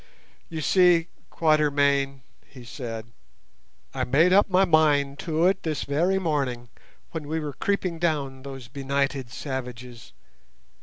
"You 0.49 0.61
see, 0.61 1.09
Quatermain," 1.29 2.21
he 2.47 2.63
said, 2.65 3.11
"I 3.93 4.03
made 4.03 4.33
up 4.33 4.49
my 4.49 4.65
mind 4.65 5.19
to 5.19 5.45
it, 5.45 5.61
this 5.61 5.83
very 5.83 6.17
morning, 6.17 6.69
when 7.11 7.27
we 7.27 7.39
were 7.39 7.53
creeping 7.53 7.99
down 7.99 8.41
those 8.41 8.67
benighted 8.67 9.29
savages. 9.29 10.11